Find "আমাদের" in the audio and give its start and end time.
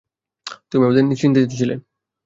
0.85-1.03